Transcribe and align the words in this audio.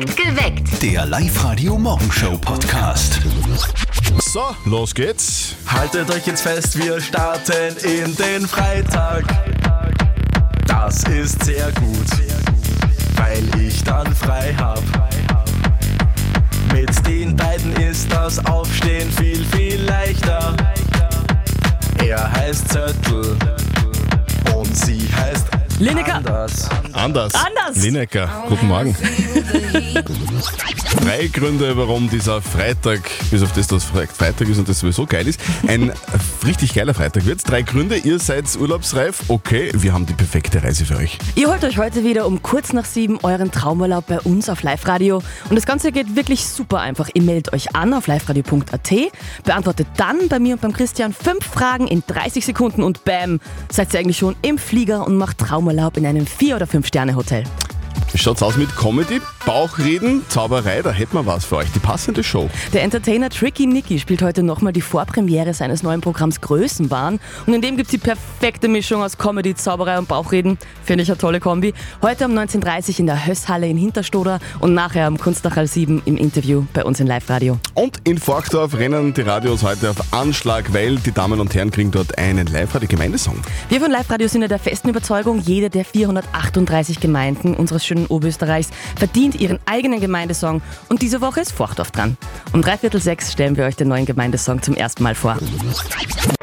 Geweckt. 0.00 0.80
Der 0.80 1.04
Live-Radio-Morgenshow-Podcast. 1.06 3.20
So, 4.20 4.54
los 4.64 4.94
geht's. 4.94 5.56
Haltet 5.66 6.08
euch 6.10 6.24
jetzt 6.26 6.42
fest, 6.42 6.78
wir 6.78 7.00
starten 7.00 7.76
in 7.82 8.14
den 8.14 8.46
Freitag. 8.46 9.24
Das 10.66 11.02
ist 11.04 11.44
sehr 11.44 11.72
gut, 11.72 12.06
weil 13.16 13.42
ich 13.60 13.82
dann 13.82 14.14
frei 14.14 14.54
hab. 14.56 14.80
Mit 16.72 17.06
den 17.06 17.34
beiden 17.34 17.72
ist 17.76 18.12
das 18.12 18.44
Aufstehen 18.46 19.10
viel, 19.12 19.44
viel 19.46 19.80
leichter. 19.82 20.54
Er 22.04 22.30
heißt 22.30 22.68
Zöttl 22.68 23.36
und 24.54 24.76
sie 24.76 25.08
heißt 25.16 25.57
Lineker. 25.78 26.14
Anders. 26.14 26.68
Anders. 26.92 27.34
Anders. 27.34 27.76
Lineker, 27.76 28.28
guten 28.48 28.66
Morgen. 28.66 28.96
Drei 31.04 31.26
Gründe, 31.28 31.76
warum 31.76 32.08
dieser 32.10 32.40
Freitag, 32.42 33.00
bis 33.30 33.42
auf 33.42 33.52
das, 33.52 33.66
dass 33.66 33.84
Fre- 33.84 34.06
Freitag 34.08 34.48
ist 34.48 34.58
und 34.58 34.68
das 34.68 34.80
sowieso 34.80 35.06
geil 35.06 35.26
ist, 35.26 35.40
ein 35.66 35.92
richtig 36.46 36.74
geiler 36.74 36.94
Freitag 36.94 37.26
wird. 37.26 37.40
Drei 37.48 37.62
Gründe, 37.62 37.96
ihr 37.96 38.18
seid 38.18 38.44
urlaubsreif. 38.58 39.22
Okay, 39.28 39.70
wir 39.74 39.92
haben 39.92 40.06
die 40.06 40.12
perfekte 40.14 40.62
Reise 40.62 40.84
für 40.84 40.96
euch. 40.96 41.18
Ihr 41.34 41.48
holt 41.50 41.64
euch 41.64 41.78
heute 41.78 42.04
wieder 42.04 42.26
um 42.26 42.42
kurz 42.42 42.72
nach 42.72 42.84
sieben 42.84 43.18
euren 43.22 43.50
Traumurlaub 43.50 44.06
bei 44.06 44.20
uns 44.20 44.48
auf 44.48 44.62
Live-Radio. 44.62 45.22
Und 45.50 45.56
das 45.56 45.66
Ganze 45.66 45.92
geht 45.92 46.14
wirklich 46.16 46.46
super 46.46 46.80
einfach. 46.80 47.08
Ihr 47.14 47.22
meldet 47.22 47.52
euch 47.52 47.74
an 47.74 47.92
auf 47.94 48.06
liveradio.at, 48.06 48.90
beantwortet 49.44 49.88
dann 49.96 50.28
bei 50.28 50.38
mir 50.38 50.54
und 50.54 50.60
beim 50.60 50.72
Christian 50.72 51.12
fünf 51.12 51.44
Fragen 51.44 51.86
in 51.88 52.02
30 52.06 52.44
Sekunden 52.44 52.82
und 52.82 53.04
bam, 53.04 53.40
seid 53.70 53.92
ihr 53.94 54.00
eigentlich 54.00 54.18
schon 54.18 54.36
im 54.42 54.58
Flieger 54.58 55.06
und 55.06 55.16
macht 55.16 55.38
Traumurlaub 55.38 55.96
in 55.96 56.06
einem 56.06 56.26
Vier- 56.26 56.56
oder 56.56 56.66
Fünf-Sterne-Hotel. 56.66 57.44
Wie 58.10 58.16
schaut's 58.16 58.42
aus 58.42 58.56
mit 58.56 58.74
Comedy, 58.74 59.20
Bauchreden, 59.44 60.22
Zauberei? 60.28 60.80
Da 60.80 60.90
hätten 60.90 61.12
wir 61.14 61.26
was 61.26 61.44
für 61.44 61.56
euch. 61.56 61.70
Die 61.72 61.78
passende 61.78 62.24
Show. 62.24 62.48
Der 62.72 62.82
Entertainer 62.82 63.28
Tricky 63.28 63.66
Nicky 63.66 63.98
spielt 63.98 64.22
heute 64.22 64.42
nochmal 64.42 64.72
die 64.72 64.80
Vorpremiere 64.80 65.52
seines 65.52 65.82
neuen 65.82 66.00
Programms 66.00 66.40
Größenwahn. 66.40 67.20
Und 67.46 67.52
in 67.52 67.60
dem 67.60 67.76
gibt's 67.76 67.90
die 67.90 67.98
perfekte 67.98 68.66
Mischung 68.68 69.02
aus 69.02 69.18
Comedy, 69.18 69.54
Zauberei 69.54 69.98
und 69.98 70.08
Bauchreden. 70.08 70.56
Finde 70.82 71.02
ich 71.02 71.10
eine 71.10 71.18
tolle 71.18 71.38
Kombi. 71.38 71.74
Heute 72.00 72.24
um 72.24 72.32
19.30 72.32 72.92
Uhr 72.94 73.00
in 73.00 73.06
der 73.06 73.26
Hösshalle 73.26 73.68
in 73.68 73.76
Hinterstoder 73.76 74.40
und 74.60 74.72
nachher 74.72 75.06
am 75.06 75.18
Kunstachal 75.18 75.66
7 75.66 76.00
im 76.06 76.16
Interview 76.16 76.64
bei 76.72 76.84
uns 76.84 77.00
in 77.00 77.06
Live-Radio. 77.06 77.58
Und 77.74 77.98
in 78.04 78.16
Forkdorf 78.16 78.74
rennen 78.74 79.12
die 79.12 79.20
Radios 79.20 79.62
heute 79.62 79.90
auf 79.90 80.14
Anschlag, 80.14 80.72
weil 80.72 80.96
die 80.96 81.12
Damen 81.12 81.40
und 81.40 81.54
Herren 81.54 81.70
kriegen 81.70 81.90
dort 81.90 82.16
einen 82.16 82.46
Live-Radio-Gemeindesong. 82.46 83.36
Wir 83.68 83.80
von 83.82 83.90
Live-Radio 83.90 84.28
sind 84.28 84.40
ja 84.40 84.48
der 84.48 84.58
festen 84.58 84.88
Überzeugung, 84.88 85.40
jede 85.40 85.68
der 85.68 85.84
438 85.84 87.00
Gemeinden 87.00 87.52
unseres 87.54 87.84
schönen 87.84 87.97
Oberösterreichs 88.06 88.70
verdient 88.96 89.34
ihren 89.40 89.58
eigenen 89.66 90.00
Gemeindesong. 90.00 90.62
Und 90.88 91.02
diese 91.02 91.20
Woche 91.20 91.40
ist 91.40 91.52
Forchdorf 91.52 91.90
dran. 91.90 92.16
Um 92.52 92.62
dreiviertel 92.62 93.00
sechs 93.00 93.32
stellen 93.32 93.56
wir 93.56 93.64
euch 93.64 93.76
den 93.76 93.88
neuen 93.88 94.06
Gemeindesong 94.06 94.62
zum 94.62 94.74
ersten 94.74 95.02
Mal 95.02 95.14
vor. 95.14 95.36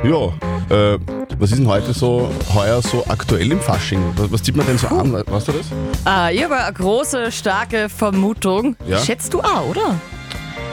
Ja, 0.04 0.28
äh, 0.76 0.98
was 1.40 1.52
ist 1.52 1.60
denn 1.60 1.68
heute 1.68 1.94
so, 1.94 2.30
heuer 2.54 2.82
so 2.82 3.04
aktuell 3.08 3.52
im 3.52 3.60
Fasching? 3.60 4.02
Was, 4.16 4.32
was 4.32 4.44
zieht 4.44 4.56
man 4.56 4.66
denn 4.68 4.78
so 4.78 4.88
an? 4.88 5.12
We- 5.14 5.24
Weißt 5.28 5.48
du 5.48 5.52
das? 5.54 5.66
Ah, 6.06 6.30
ich 6.30 6.44
habe 6.44 6.56
eine 6.58 6.74
große, 6.74 7.32
starke 7.32 7.90
Vermutung. 7.90 8.76
Ja? 8.88 9.00
Schätzt 9.00 9.34
du 9.34 9.42
auch, 9.42 9.68
oder? 9.70 9.96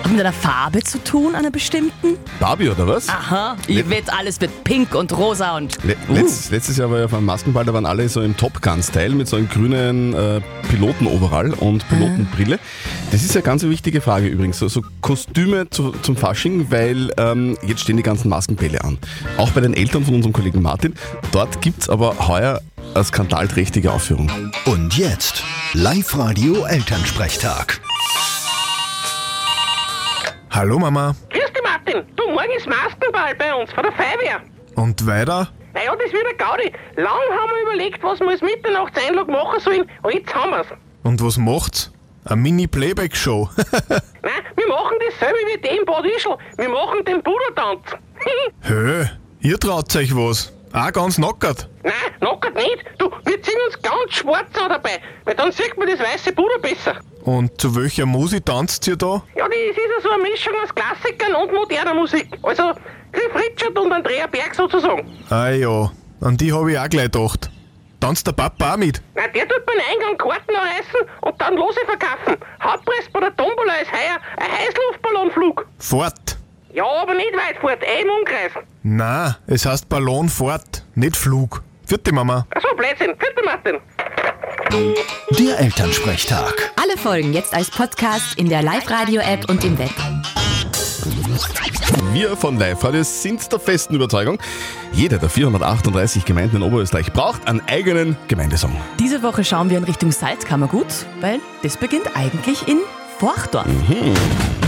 Hat 0.02 0.10
mit 0.10 0.18
einer 0.18 0.32
Farbe 0.32 0.82
zu 0.82 0.98
tun, 1.04 1.36
einer 1.36 1.52
bestimmten? 1.52 2.16
Barbie 2.40 2.70
oder 2.70 2.88
was? 2.88 3.08
Aha, 3.08 3.56
ich 3.68 3.88
wette, 3.88 4.12
alles 4.12 4.40
wird 4.40 4.64
pink 4.64 4.96
und 4.96 5.16
rosa 5.16 5.56
und... 5.56 5.78
Le 5.84 5.94
letztes, 6.08 6.50
letztes 6.50 6.76
Jahr 6.76 6.90
war 6.90 6.98
ja 6.98 7.04
auf 7.04 7.14
einem 7.14 7.26
Maskenball, 7.26 7.64
da 7.64 7.72
waren 7.72 7.86
alle 7.86 8.08
so 8.08 8.20
im 8.20 8.36
Top 8.36 8.60
Gun-Style 8.60 9.14
mit 9.14 9.28
so 9.28 9.36
einem 9.36 9.48
grünen 9.48 10.12
äh, 10.12 10.40
Pilotenoverall 10.68 11.52
und 11.52 11.88
Pilotenbrille. 11.88 12.58
Das 13.12 13.22
ist 13.22 13.36
ja 13.36 13.42
ganz 13.42 13.62
eine 13.62 13.70
wichtige 13.70 14.00
Frage 14.00 14.26
übrigens. 14.26 14.58
So, 14.58 14.66
so 14.66 14.82
Kostüme 15.02 15.70
zu, 15.70 15.92
zum 16.02 16.16
Fasching, 16.16 16.72
weil 16.72 17.12
ähm, 17.16 17.56
jetzt 17.64 17.82
stehen 17.82 17.96
die 17.96 18.02
ganzen 18.02 18.28
Maskenbälle 18.28 18.82
an. 18.82 18.98
Auch 19.36 19.50
bei 19.50 19.60
den 19.60 19.72
Eltern 19.72 20.04
von 20.04 20.16
unserem 20.16 20.32
Kollegen 20.32 20.62
Martin. 20.62 20.94
Dort 21.30 21.62
gibt's 21.62 21.88
aber 21.88 22.26
heuer 22.26 22.60
eine 22.94 23.04
skandalträchtige 23.04 23.92
Aufführung. 23.92 24.32
Und 24.64 24.98
jetzt 24.98 25.44
Live-Radio-Elternsprechtag. 25.74 27.80
Hallo 30.54 30.78
Mama. 30.78 31.16
Grüß 31.30 31.50
dich, 31.50 31.62
Martin. 31.62 32.02
Du, 32.14 32.28
morgen 32.28 32.50
ist 32.54 32.66
Maskenball 32.66 33.34
bei 33.36 33.54
uns 33.54 33.72
von 33.72 33.84
der 33.84 33.92
Feuerwehr. 33.92 34.42
Und 34.74 35.06
weiter? 35.06 35.48
Naja, 35.72 35.96
das 35.96 36.12
wird 36.12 36.26
ein 36.26 36.36
Gaudi. 36.36 36.70
Lang 36.96 37.08
haben 37.30 37.50
wir 37.54 37.62
überlegt, 37.62 38.02
was 38.02 38.20
wir 38.20 38.28
als 38.28 38.42
Mitternachtseinlog 38.42 39.28
machen 39.28 39.60
sollen, 39.60 39.90
und 40.02 40.12
jetzt 40.12 40.34
haben 40.34 40.50
wir's. 40.50 40.66
Und 41.04 41.24
was 41.24 41.38
macht's? 41.38 41.90
Eine 42.26 42.36
Mini-Playback-Show. 42.36 43.48
Nein, 43.88 44.42
wir 44.54 44.68
machen 44.68 44.98
dasselbe 45.08 45.38
wie 45.46 45.58
die 45.58 45.74
in 45.74 45.86
Bad 45.86 46.04
Ischl. 46.04 46.36
Wir 46.58 46.68
machen 46.68 47.02
den 47.06 47.22
Buddha-Tanz. 47.22 47.96
Hö, 48.60 49.06
ihr 49.40 49.58
traut 49.58 49.96
euch 49.96 50.14
was. 50.14 50.52
Auch 50.74 50.92
ganz 50.92 51.16
nackert. 51.16 51.66
Nein, 51.82 51.94
knockert 52.18 52.56
nicht. 52.56 52.84
Du, 52.98 53.10
wir 53.24 53.42
ziehen 53.42 53.58
uns 53.66 53.80
ganz 53.80 54.12
schwarz 54.12 54.48
an 54.62 54.68
dabei, 54.68 55.00
weil 55.24 55.34
dann 55.34 55.50
sieht 55.50 55.78
man 55.78 55.88
das 55.88 55.98
weiße 55.98 56.32
Buddha 56.34 56.58
besser. 56.58 57.00
Und 57.24 57.60
zu 57.60 57.74
welcher 57.76 58.06
Musik 58.06 58.46
tanzt 58.46 58.86
ihr 58.88 58.96
da? 58.96 59.22
Ja, 59.36 59.46
das 59.48 59.56
ist 59.56 59.76
ja 59.76 60.00
so 60.02 60.10
eine 60.10 60.22
Mischung 60.24 60.54
aus 60.62 60.74
Klassikern 60.74 61.34
und 61.34 61.52
moderner 61.52 61.94
Musik. 61.94 62.26
Also 62.42 62.72
Cliff 63.12 63.34
Richard 63.34 63.78
und 63.78 63.92
Andrea 63.92 64.26
Berg 64.26 64.54
sozusagen. 64.54 65.06
Ah 65.30 65.50
ja, 65.50 65.90
an 66.20 66.36
die 66.36 66.52
habe 66.52 66.72
ich 66.72 66.78
auch 66.78 66.88
gleich 66.88 67.10
gedacht. 67.10 67.50
Tanzt 68.00 68.26
der 68.26 68.32
Papa 68.32 68.74
auch 68.74 68.76
mit? 68.76 69.00
Nein, 69.14 69.30
der 69.32 69.46
tut 69.46 69.64
beim 69.64 69.76
Eingang 69.92 70.18
Karten 70.18 70.50
anreißen 70.56 71.00
und 71.20 71.40
dann 71.40 71.54
Lose 71.56 71.78
verkaufen. 71.86 72.36
Hauptpreis 72.60 73.08
bei 73.12 73.20
der 73.20 73.36
Tombola 73.36 73.74
ist 73.74 73.92
heuer 73.92 74.18
ein 74.38 74.50
Heißluftballonflug. 74.50 75.66
Fort. 75.78 76.36
Ja, 76.72 76.84
aber 76.84 77.14
nicht 77.14 77.32
weit 77.34 77.58
fort, 77.60 77.78
eh 77.82 78.02
im 78.02 78.08
Umkreis. 78.08 78.52
Na, 78.82 79.36
es 79.46 79.66
heißt 79.66 79.88
Ballon 79.88 80.28
fort, 80.28 80.84
nicht 80.94 81.16
Flug. 81.16 81.62
Vierte 81.86 82.12
Mama. 82.12 82.46
Achso, 82.50 82.74
Blödsinn. 82.74 83.14
Bitte, 83.18 83.42
Martin. 83.44 83.78
Der 84.72 85.58
Elternsprechtag. 85.58 86.72
Alle 86.82 86.96
Folgen 86.96 87.34
jetzt 87.34 87.52
als 87.52 87.70
Podcast 87.70 88.38
in 88.38 88.48
der 88.48 88.62
Live-Radio-App 88.62 89.50
und 89.50 89.62
im 89.64 89.78
Web. 89.78 89.90
Wir 92.14 92.34
von 92.38 92.58
Live 92.58 92.82
Radio 92.82 93.02
sind 93.02 93.52
der 93.52 93.60
festen 93.60 93.94
Überzeugung, 93.94 94.38
jeder 94.92 95.18
der 95.18 95.28
438 95.28 96.24
Gemeinden 96.24 96.56
in 96.56 96.62
Oberösterreich 96.62 97.12
braucht 97.12 97.46
einen 97.48 97.60
eigenen 97.68 98.16
Gemeindesong. 98.28 98.74
Diese 98.98 99.22
Woche 99.22 99.44
schauen 99.44 99.68
wir 99.68 99.76
in 99.76 99.84
Richtung 99.84 100.10
Salzkammergut, 100.10 101.04
weil 101.20 101.40
das 101.62 101.76
beginnt 101.76 102.16
eigentlich 102.16 102.66
in 102.66 102.78
Forchdorf. 103.18 103.66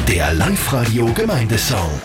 Der 0.07 0.35
Live-Radio-Gemeindesong. 0.35 2.03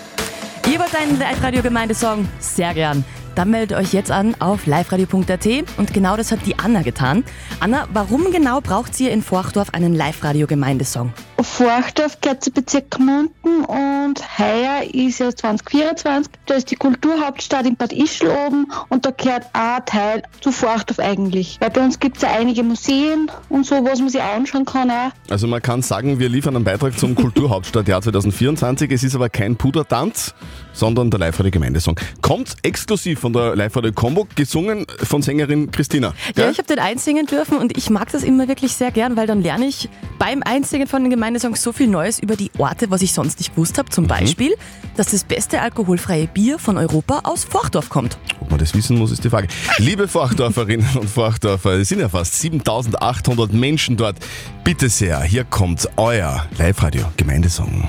Ihr 0.71 0.79
wollt 0.79 0.95
einen 0.95 1.19
Live-Radio-Gemeindesong? 1.19 2.29
Sehr 2.39 2.73
gern. 2.73 3.03
Dann 3.39 3.51
meldet 3.51 3.77
euch 3.77 3.93
jetzt 3.93 4.11
an 4.11 4.35
auf 4.39 4.65
liveradio.at 4.65 5.47
und 5.77 5.93
genau 5.93 6.17
das 6.17 6.33
hat 6.33 6.39
die 6.45 6.59
Anna 6.59 6.81
getan. 6.81 7.23
Anna, 7.61 7.87
warum 7.93 8.33
genau 8.33 8.59
braucht 8.59 8.99
ihr 8.99 9.13
in 9.13 9.21
Forchdorf 9.21 9.73
einen 9.73 9.95
Live-Radio-Gemeindesong? 9.95 11.13
Forchdorf 11.41 12.19
gehört 12.19 12.43
zu 12.43 12.51
Bezirk 12.51 12.91
Gmunden 12.91 13.63
und 13.63 14.39
heuer 14.39 14.83
ist 14.93 15.19
ja 15.19 15.33
2024, 15.33 16.33
da 16.47 16.55
ist 16.55 16.69
die 16.69 16.75
Kulturhauptstadt 16.75 17.65
in 17.65 17.77
Bad 17.77 17.93
Ischl 17.93 18.27
oben 18.27 18.67
und 18.89 19.05
da 19.05 19.11
gehört 19.11 19.45
auch 19.53 19.77
ein 19.77 19.85
Teil 19.85 20.23
zu 20.41 20.51
Forchdorf 20.51 20.99
eigentlich. 20.99 21.55
Weil 21.61 21.69
bei 21.69 21.81
uns 21.81 21.97
gibt 21.97 22.17
es 22.17 22.23
ja 22.23 22.31
einige 22.37 22.63
Museen 22.63 23.31
und 23.47 23.65
so, 23.65 23.85
was 23.85 23.99
man 23.99 24.09
sich 24.09 24.21
anschauen 24.21 24.65
kann 24.65 24.91
auch. 24.91 25.11
Also 25.29 25.47
man 25.47 25.61
kann 25.61 25.81
sagen, 25.81 26.19
wir 26.19 26.27
liefern 26.27 26.57
einen 26.57 26.65
Beitrag 26.65 26.99
zum 26.99 27.15
Kulturhauptstadtjahr 27.15 28.01
2024. 28.01 28.91
Es 28.91 29.03
ist 29.03 29.15
aber 29.15 29.29
kein 29.29 29.55
Pudertanz, 29.55 30.33
sondern 30.79 31.11
der 31.11 31.19
Live-Radio-Gemeindesong. 31.19 31.99
Kommt 32.21 32.55
exklusiv 32.63 33.19
von 33.19 33.33
der 33.33 33.55
Live-Radio-Combo, 33.55 34.27
gesungen 34.35 34.85
von 35.03 35.21
Sängerin 35.21 35.69
Christina. 35.71 36.13
Ja, 36.27 36.43
Gell? 36.43 36.51
ich 36.51 36.57
habe 36.57 36.67
den 36.67 36.79
einsingen 36.79 37.25
dürfen 37.25 37.57
und 37.57 37.77
ich 37.77 37.89
mag 37.89 38.11
das 38.11 38.23
immer 38.23 38.47
wirklich 38.47 38.73
sehr 38.73 38.91
gern, 38.91 39.17
weil 39.17 39.27
dann 39.27 39.41
lerne 39.41 39.65
ich 39.65 39.89
beim 40.17 40.41
Einsingen 40.41 40.87
von 40.87 41.03
den 41.03 41.09
Gemeindesongs 41.09 41.61
so 41.61 41.71
viel 41.71 41.87
Neues 41.87 42.19
über 42.19 42.35
die 42.35 42.49
Orte, 42.57 42.89
was 42.89 43.01
ich 43.01 43.13
sonst 43.13 43.39
nicht 43.39 43.53
gewusst 43.53 43.77
habe. 43.77 43.89
Zum 43.89 44.07
Beispiel, 44.07 44.55
dass 44.95 45.11
das 45.11 45.23
beste 45.25 45.61
alkoholfreie 45.61 46.27
Bier 46.27 46.57
von 46.57 46.77
Europa 46.77 47.21
aus 47.23 47.43
Forchdorf 47.43 47.89
kommt. 47.89 48.17
Ob 48.39 48.49
man 48.49 48.59
das 48.59 48.73
wissen 48.73 48.97
muss, 48.97 49.11
ist 49.11 49.23
die 49.23 49.29
Frage. 49.29 49.47
Liebe 49.77 50.07
Forchdorferinnen 50.07 50.97
und 50.97 51.09
Forchdorfer, 51.09 51.73
es 51.73 51.89
sind 51.89 51.99
ja 51.99 52.09
fast 52.09 52.39
7800 52.39 53.53
Menschen 53.53 53.97
dort. 53.97 54.17
Bitte 54.63 54.89
sehr, 54.89 55.21
hier 55.21 55.43
kommt 55.43 55.89
euer 55.97 56.47
Live-Radio-Gemeindesong. 56.57 57.87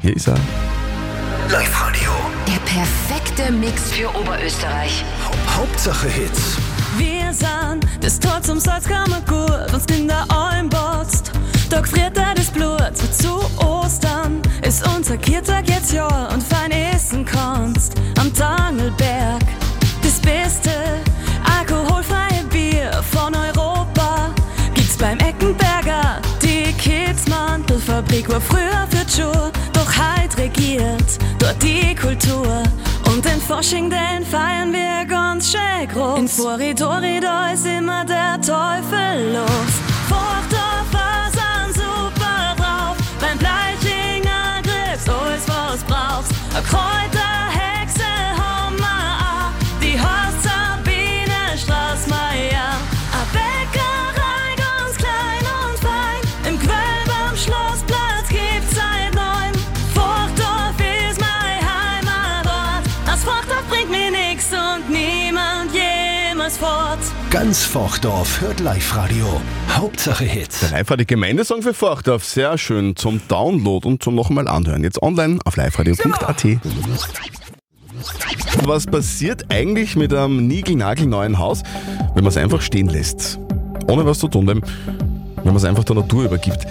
Hier 0.00 0.16
ist 0.16 0.28
er. 0.28 0.38
Live-Radio. 1.50 2.10
Der 2.46 2.58
perfekte 2.60 3.52
Mix 3.52 3.92
für 3.92 4.08
Oberösterreich. 4.08 5.04
Hauptsache 5.54 6.08
Hits. 6.08 6.56
Wir 6.96 7.32
sind 7.32 7.86
das 8.00 8.18
Tor 8.18 8.40
zum 8.42 8.58
Salzkammergut, 8.58 9.72
was 9.72 9.84
in 9.86 10.08
der 10.08 10.24
Alm 10.30 10.70
botzt. 10.70 11.32
Da 11.68 11.80
gefriert 11.80 12.16
er 12.16 12.34
das 12.34 12.50
Blut, 12.50 12.96
zu 13.12 13.40
Ostern 13.58 14.40
ist 14.66 14.86
unser 14.96 15.18
Kirtag 15.18 15.68
jetzt 15.68 15.92
ja 15.92 16.28
und 16.28 16.42
fein 16.42 16.70
essen 16.70 17.24
kannst 17.24 17.94
am 18.18 18.32
Tangelberg. 18.32 19.42
Das 20.02 20.18
beste 20.20 20.70
alkoholfreie 21.58 22.42
Bier 22.50 22.90
von 23.12 23.34
Europa 23.34 24.30
gibt's 24.74 24.96
beim 24.96 25.18
Eckenberger. 25.18 26.22
Die 26.42 26.72
Krieg 28.14 28.28
war 28.28 28.40
früher 28.40 28.86
für 28.90 29.04
die 29.04 29.43
die 31.62 31.94
Kultur. 31.94 32.62
Und 33.06 33.24
den 33.24 33.40
Fasching, 33.40 33.90
den 33.90 34.24
feiern 34.24 34.72
wir 34.72 35.04
ganz 35.06 35.52
schön 35.52 35.88
groß. 35.92 36.18
In 36.18 36.28
Floridori, 36.28 37.20
da 37.20 37.52
ist 37.52 37.66
immer 37.66 38.04
der 38.04 38.40
Teufel 38.40 39.32
los. 39.32 39.72
Forchdorfer 40.08 41.30
sind 41.32 41.74
super 41.74 42.54
drauf, 42.56 42.96
beim 43.20 43.38
Bleichinger 43.38 44.62
griffst 44.62 45.08
alles, 45.08 45.44
was 45.46 45.82
brauchst. 45.84 46.32
Ein 46.56 46.64
Kräuter, 46.64 47.33
Ganz 67.34 67.64
Forchdorf 67.64 68.42
hört 68.42 68.60
Live-Radio. 68.60 69.40
Hauptsache 69.68 70.22
Hits. 70.22 70.60
Der 70.60 70.70
live 70.70 70.96
die 70.96 71.04
Gemeindesong 71.04 71.62
für 71.62 71.74
Forchdorf. 71.74 72.24
Sehr 72.24 72.56
schön 72.58 72.94
zum 72.94 73.20
Download 73.26 73.88
und 73.88 74.04
zum 74.04 74.14
nochmal 74.14 74.46
anhören. 74.46 74.84
Jetzt 74.84 75.02
online 75.02 75.40
auf 75.44 75.56
liveradio.at. 75.56 76.44
Was 78.62 78.86
passiert 78.86 79.46
eigentlich 79.50 79.96
mit 79.96 80.14
einem 80.14 80.46
niegelnagelneuen 80.46 81.40
Haus, 81.40 81.64
wenn 82.14 82.22
man 82.22 82.30
es 82.30 82.36
einfach 82.36 82.62
stehen 82.62 82.88
lässt? 82.88 83.40
Ohne 83.88 84.06
was 84.06 84.20
zu 84.20 84.28
tun, 84.28 84.46
wenn 84.46 84.62
man 85.42 85.56
es 85.56 85.64
einfach 85.64 85.82
der 85.82 85.96
Natur 85.96 86.26
übergibt. 86.26 86.64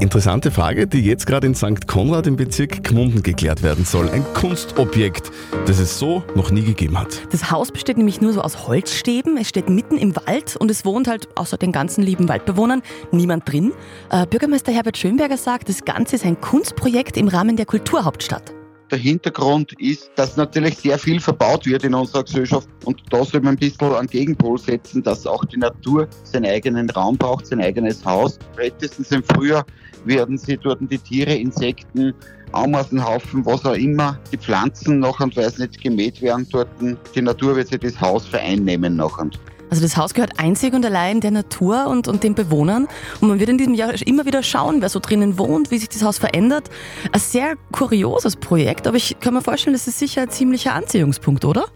Interessante 0.00 0.50
Frage, 0.50 0.86
die 0.86 1.02
jetzt 1.02 1.26
gerade 1.26 1.46
in 1.46 1.54
St. 1.54 1.86
Konrad 1.86 2.26
im 2.26 2.36
Bezirk 2.36 2.82
Gmunden 2.84 3.22
geklärt 3.22 3.62
werden 3.62 3.84
soll. 3.84 4.08
Ein 4.08 4.24
Kunstobjekt, 4.32 5.30
das 5.66 5.78
es 5.78 5.98
so 5.98 6.24
noch 6.34 6.50
nie 6.50 6.62
gegeben 6.62 6.98
hat. 6.98 7.20
Das 7.30 7.50
Haus 7.50 7.70
besteht 7.70 7.98
nämlich 7.98 8.22
nur 8.22 8.32
so 8.32 8.40
aus 8.40 8.66
Holzstäben. 8.66 9.36
Es 9.36 9.50
steht 9.50 9.68
mitten 9.68 9.98
im 9.98 10.16
Wald 10.16 10.56
und 10.56 10.70
es 10.70 10.86
wohnt 10.86 11.06
halt 11.06 11.28
außer 11.36 11.58
den 11.58 11.70
ganzen 11.70 12.02
lieben 12.02 12.30
Waldbewohnern 12.30 12.80
niemand 13.12 13.46
drin. 13.52 13.72
Äh, 14.08 14.26
Bürgermeister 14.26 14.72
Herbert 14.72 14.96
Schönberger 14.96 15.36
sagt, 15.36 15.68
das 15.68 15.84
Ganze 15.84 16.16
ist 16.16 16.24
ein 16.24 16.40
Kunstprojekt 16.40 17.18
im 17.18 17.28
Rahmen 17.28 17.56
der 17.56 17.66
Kulturhauptstadt. 17.66 18.54
Der 18.90 18.98
Hintergrund 18.98 19.72
ist, 19.78 20.10
dass 20.16 20.36
natürlich 20.36 20.78
sehr 20.78 20.98
viel 20.98 21.20
verbaut 21.20 21.64
wird 21.64 21.84
in 21.84 21.94
unserer 21.94 22.24
Gesellschaft 22.24 22.68
und 22.84 23.00
da 23.10 23.24
soll 23.24 23.40
man 23.40 23.54
ein 23.54 23.58
bisschen 23.58 23.94
einen 23.94 24.08
Gegenpol 24.08 24.58
setzen, 24.58 25.02
dass 25.02 25.26
auch 25.26 25.44
die 25.44 25.58
Natur 25.58 26.08
seinen 26.24 26.46
eigenen 26.46 26.90
Raum 26.90 27.16
braucht, 27.16 27.46
sein 27.46 27.60
eigenes 27.60 28.04
Haus. 28.04 28.38
Spätestens 28.54 29.12
im 29.12 29.22
Frühjahr 29.22 29.64
werden 30.04 30.38
sie 30.38 30.56
dort 30.56 30.80
die 30.80 30.98
Tiere, 30.98 31.34
Insekten, 31.34 32.14
Ameisenhaufen, 32.52 33.44
was 33.46 33.64
auch 33.64 33.74
immer, 33.74 34.18
die 34.32 34.38
Pflanzen 34.38 34.98
noch 34.98 35.20
und 35.20 35.36
weiß 35.36 35.58
nicht 35.58 35.80
gemäht 35.80 36.20
werden 36.20 36.46
dort. 36.50 36.68
Die 37.14 37.22
Natur 37.22 37.56
wird 37.56 37.68
sich 37.68 37.80
das 37.80 38.00
Haus 38.00 38.26
vereinnehmen 38.26 38.96
nachher. 38.96 39.30
Also 39.70 39.82
das 39.82 39.96
Haus 39.96 40.14
gehört 40.14 40.40
einzig 40.40 40.74
und 40.74 40.84
allein 40.84 41.20
der 41.20 41.30
Natur 41.30 41.86
und, 41.86 42.08
und 42.08 42.24
den 42.24 42.34
Bewohnern. 42.34 42.88
Und 43.20 43.28
man 43.28 43.38
wird 43.38 43.48
in 43.48 43.56
diesem 43.56 43.74
Jahr 43.74 43.94
immer 44.04 44.26
wieder 44.26 44.42
schauen, 44.42 44.82
wer 44.82 44.88
so 44.88 44.98
drinnen 44.98 45.38
wohnt, 45.38 45.70
wie 45.70 45.78
sich 45.78 45.88
das 45.88 46.02
Haus 46.02 46.18
verändert. 46.18 46.68
Ein 47.12 47.20
sehr 47.20 47.54
kurioses 47.70 48.34
Projekt, 48.34 48.88
aber 48.88 48.96
ich 48.96 49.20
kann 49.20 49.32
mir 49.32 49.42
vorstellen, 49.42 49.74
das 49.74 49.86
ist 49.86 50.00
sicher 50.00 50.22
ein 50.22 50.30
ziemlicher 50.30 50.74
Anziehungspunkt, 50.74 51.44
oder? 51.44 51.66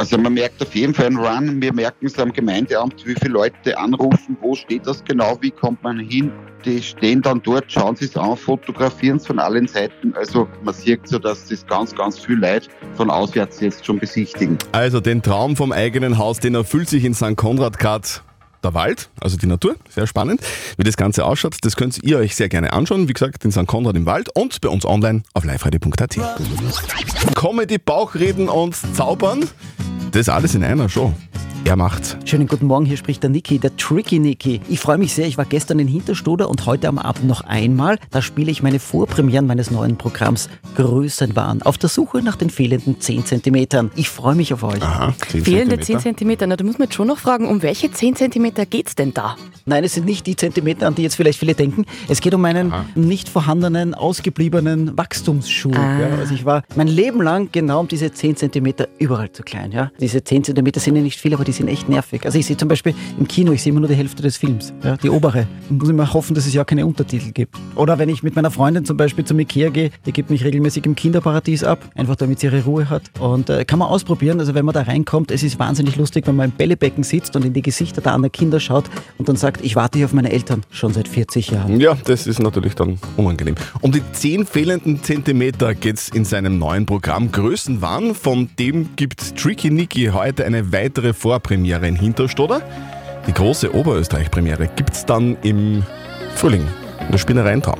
Also 0.00 0.16
man 0.16 0.32
merkt 0.32 0.62
auf 0.62 0.74
jeden 0.74 0.94
Fall 0.94 1.08
einen 1.08 1.18
Run. 1.18 1.60
Wir 1.60 1.74
merken 1.74 2.06
es 2.06 2.18
am 2.18 2.32
Gemeindeamt, 2.32 3.06
wie 3.06 3.14
viele 3.16 3.34
Leute 3.34 3.76
anrufen, 3.76 4.34
wo 4.40 4.54
steht 4.54 4.86
das 4.86 5.04
genau, 5.04 5.36
wie 5.42 5.50
kommt 5.50 5.82
man 5.82 5.98
hin. 5.98 6.32
Die 6.64 6.82
stehen 6.82 7.20
dann 7.20 7.42
dort, 7.42 7.70
schauen 7.70 7.96
sich 7.96 8.08
es 8.08 8.16
an, 8.16 8.34
fotografieren 8.34 9.18
es 9.18 9.26
von 9.26 9.38
allen 9.38 9.68
Seiten. 9.68 10.14
Also 10.14 10.48
man 10.64 10.72
sieht 10.72 11.06
so, 11.06 11.18
dass 11.18 11.48
das 11.48 11.66
ganz, 11.66 11.94
ganz 11.94 12.18
viel 12.18 12.36
Leute 12.36 12.70
von 12.94 13.10
auswärts 13.10 13.60
jetzt 13.60 13.84
schon 13.84 13.98
besichtigen. 13.98 14.56
Also 14.72 15.00
den 15.00 15.20
Traum 15.20 15.54
vom 15.54 15.70
eigenen 15.70 16.16
Haus, 16.16 16.38
den 16.38 16.54
erfüllt 16.54 16.88
sich 16.88 17.04
in 17.04 17.12
St. 17.12 17.36
Konrad 17.36 17.78
gerade 17.78 18.08
der 18.62 18.74
Wald, 18.74 19.10
also 19.20 19.36
die 19.36 19.46
Natur, 19.46 19.76
sehr 19.88 20.06
spannend. 20.06 20.40
Wie 20.76 20.84
das 20.84 20.96
Ganze 20.96 21.24
ausschaut, 21.24 21.56
das 21.62 21.76
könnt 21.76 22.02
ihr 22.02 22.18
euch 22.18 22.36
sehr 22.36 22.48
gerne 22.48 22.72
anschauen. 22.72 23.08
Wie 23.08 23.12
gesagt, 23.12 23.44
in 23.44 23.52
St. 23.52 23.66
Konrad 23.66 23.96
im 23.96 24.06
Wald 24.06 24.28
und 24.34 24.60
bei 24.60 24.68
uns 24.68 24.84
online 24.84 25.22
auf 25.34 25.44
liveradio.at. 25.44 26.16
Comedy, 27.34 27.78
Bauchreden 27.78 28.48
und 28.48 28.76
Zaubern, 28.94 29.48
das 30.10 30.28
alles 30.28 30.54
in 30.54 30.64
einer 30.64 30.88
Show. 30.88 31.12
Er 31.64 31.76
macht's. 31.76 32.16
Schönen 32.24 32.48
guten 32.48 32.66
Morgen, 32.66 32.84
hier 32.84 32.96
spricht 32.96 33.22
der 33.22 33.30
Niki, 33.30 33.58
der 33.58 33.76
Tricky 33.76 34.18
Niki. 34.18 34.60
Ich 34.68 34.80
freue 34.80 34.98
mich 34.98 35.14
sehr, 35.14 35.26
ich 35.26 35.38
war 35.38 35.44
gestern 35.44 35.78
in 35.78 35.86
Hinterstoder 35.86 36.48
und 36.48 36.66
heute 36.66 36.88
am 36.88 36.98
Abend 36.98 37.26
noch 37.26 37.42
einmal. 37.42 37.98
Da 38.10 38.22
spiele 38.22 38.50
ich 38.50 38.62
meine 38.62 38.80
Vorpremieren 38.80 39.46
meines 39.46 39.70
neuen 39.70 39.96
Programms 39.96 40.48
Größenwahn 40.76 41.62
auf 41.62 41.78
der 41.78 41.88
Suche 41.88 42.22
nach 42.22 42.36
den 42.36 42.50
fehlenden 42.50 43.00
10 43.00 43.26
Zentimetern. 43.26 43.90
Ich 43.94 44.08
freue 44.08 44.34
mich 44.34 44.52
auf 44.52 44.62
euch. 44.64 44.82
Aha, 44.82 45.14
10 45.28 45.44
Fehlende 45.44 45.78
Zentimeter. 45.78 46.16
10 46.16 46.38
Cm. 46.38 46.48
Na, 46.48 46.56
da 46.56 46.64
muss 46.64 46.78
man 46.78 46.86
jetzt 46.88 46.94
schon 46.94 47.06
noch 47.06 47.18
fragen, 47.18 47.46
um 47.46 47.62
welche 47.62 47.92
10 47.92 48.16
cm 48.16 48.52
geht's 48.68 48.94
denn 48.96 49.14
da? 49.14 49.36
Nein, 49.66 49.84
es 49.84 49.94
sind 49.94 50.06
nicht 50.06 50.26
die 50.26 50.36
Zentimeter, 50.36 50.86
an 50.86 50.94
die 50.94 51.02
jetzt 51.02 51.14
vielleicht 51.14 51.38
viele 51.38 51.54
denken. 51.54 51.84
Es 52.08 52.20
geht 52.20 52.34
um 52.34 52.40
meinen 52.40 52.72
nicht 52.94 53.28
vorhandenen, 53.28 53.94
ausgebliebenen 53.94 54.96
Wachstumsschub. 54.96 55.76
Ah. 55.76 56.00
Ja. 56.00 56.08
Also 56.16 56.34
ich 56.34 56.44
war 56.44 56.62
mein 56.74 56.88
Leben 56.88 57.22
lang 57.22 57.50
genau 57.52 57.80
um 57.80 57.88
diese 57.88 58.10
10 58.10 58.36
Zentimeter 58.36 58.88
überall 58.98 59.30
zu 59.30 59.42
klein. 59.42 59.70
Ja. 59.72 59.92
Diese 60.00 60.24
10 60.24 60.44
Zentimeter 60.44 60.80
sind 60.80 60.96
ja 60.96 61.02
nicht 61.02 61.20
viel, 61.20 61.34
aber 61.34 61.44
die 61.44 61.49
sind 61.56 61.68
echt 61.68 61.88
nervig. 61.88 62.24
Also 62.24 62.38
ich 62.38 62.46
sehe 62.46 62.56
zum 62.56 62.68
Beispiel 62.68 62.94
im 63.18 63.26
Kino, 63.28 63.52
ich 63.52 63.62
sehe 63.62 63.70
immer 63.70 63.80
nur 63.80 63.88
die 63.88 63.94
Hälfte 63.94 64.22
des 64.22 64.36
Films, 64.36 64.72
ja, 64.82 64.96
die 64.96 65.10
obere. 65.10 65.46
Und 65.68 65.78
muss 65.78 65.88
immer 65.88 66.12
hoffen, 66.12 66.34
dass 66.34 66.46
es 66.46 66.54
ja 66.54 66.64
keine 66.64 66.86
Untertitel 66.86 67.32
gibt. 67.32 67.56
Oder 67.76 67.98
wenn 67.98 68.08
ich 68.08 68.22
mit 68.22 68.36
meiner 68.36 68.50
Freundin 68.50 68.84
zum 68.84 68.96
Beispiel 68.96 69.24
zum 69.24 69.38
Ikea 69.38 69.70
gehe, 69.70 69.90
die 70.06 70.12
gibt 70.12 70.30
mich 70.30 70.44
regelmäßig 70.44 70.86
im 70.86 70.94
Kinderparadies 70.94 71.64
ab, 71.64 71.78
einfach 71.94 72.16
damit 72.16 72.40
sie 72.40 72.46
ihre 72.46 72.64
Ruhe 72.64 72.88
hat. 72.88 73.02
Und 73.20 73.50
äh, 73.50 73.64
kann 73.64 73.78
man 73.78 73.88
ausprobieren, 73.88 74.40
also 74.40 74.54
wenn 74.54 74.64
man 74.64 74.74
da 74.74 74.82
reinkommt, 74.82 75.30
es 75.30 75.42
ist 75.42 75.58
wahnsinnig 75.58 75.96
lustig, 75.96 76.26
wenn 76.26 76.36
man 76.36 76.50
im 76.50 76.56
Bällebecken 76.56 77.04
sitzt 77.04 77.36
und 77.36 77.44
in 77.44 77.52
die 77.52 77.62
Gesichter 77.62 78.00
der 78.00 78.12
anderen 78.12 78.32
Kinder 78.32 78.60
schaut 78.60 78.84
und 79.18 79.28
dann 79.28 79.36
sagt, 79.36 79.64
ich 79.64 79.76
warte 79.76 79.98
hier 79.98 80.06
auf 80.06 80.12
meine 80.12 80.30
Eltern 80.30 80.62
schon 80.70 80.92
seit 80.92 81.08
40 81.08 81.50
Jahren. 81.50 81.80
Ja, 81.80 81.96
das 82.04 82.26
ist 82.26 82.40
natürlich 82.40 82.74
dann 82.74 82.98
unangenehm. 83.16 83.54
Um 83.80 83.92
die 83.92 84.02
10 84.12 84.46
fehlenden 84.46 85.02
Zentimeter 85.02 85.74
geht's 85.74 86.08
in 86.08 86.24
seinem 86.24 86.58
neuen 86.58 86.86
Programm 86.86 87.32
Größenwahn. 87.32 88.14
Von 88.14 88.50
dem 88.58 88.90
gibt 88.96 89.36
Tricky 89.36 89.70
Nicky 89.70 90.10
heute 90.12 90.44
eine 90.44 90.72
weitere 90.72 91.12
Vorpremiere 91.40 91.88
in 91.88 91.96
Hinterstoder. 91.96 92.60
Die 93.26 93.32
große 93.32 93.74
Oberösterreich-Premiere 93.74 94.68
gibt's 94.76 95.06
dann 95.06 95.38
im 95.42 95.82
Frühling 96.34 96.66
in 97.00 97.12
der 97.12 97.18
Spinnerei 97.18 97.54
in 97.54 97.62
Traum. 97.62 97.78